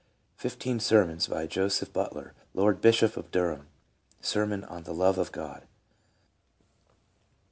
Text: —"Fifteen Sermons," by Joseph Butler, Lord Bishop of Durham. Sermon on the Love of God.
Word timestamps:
—"Fifteen 0.35 0.79
Sermons," 0.79 1.27
by 1.27 1.45
Joseph 1.45 1.93
Butler, 1.93 2.33
Lord 2.55 2.81
Bishop 2.81 3.17
of 3.17 3.29
Durham. 3.29 3.67
Sermon 4.19 4.63
on 4.63 4.81
the 4.81 4.95
Love 4.95 5.19
of 5.19 5.31
God. 5.31 5.67